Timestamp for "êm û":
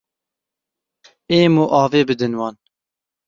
1.39-1.65